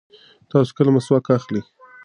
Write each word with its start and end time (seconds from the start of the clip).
تاسو 0.49 0.71
کله 0.77 0.89
مسواک 0.95 1.25
اخلئ؟ 1.37 1.61